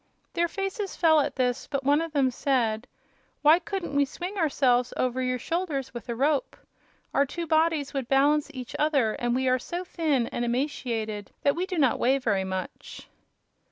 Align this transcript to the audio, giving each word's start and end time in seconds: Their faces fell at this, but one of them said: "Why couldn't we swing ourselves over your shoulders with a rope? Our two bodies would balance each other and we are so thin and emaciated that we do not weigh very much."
Their 0.33 0.47
faces 0.47 0.95
fell 0.95 1.19
at 1.19 1.35
this, 1.35 1.67
but 1.67 1.83
one 1.83 2.01
of 2.01 2.11
them 2.11 2.31
said: 2.31 2.87
"Why 3.43 3.59
couldn't 3.59 3.95
we 3.95 4.03
swing 4.03 4.35
ourselves 4.35 4.95
over 4.97 5.21
your 5.21 5.37
shoulders 5.37 5.93
with 5.93 6.09
a 6.09 6.15
rope? 6.15 6.57
Our 7.13 7.23
two 7.27 7.45
bodies 7.45 7.93
would 7.93 8.07
balance 8.07 8.49
each 8.51 8.75
other 8.79 9.13
and 9.13 9.35
we 9.35 9.47
are 9.47 9.59
so 9.59 9.83
thin 9.83 10.25
and 10.29 10.43
emaciated 10.43 11.29
that 11.43 11.55
we 11.55 11.67
do 11.67 11.77
not 11.77 11.99
weigh 11.99 12.17
very 12.17 12.43
much." 12.43 13.09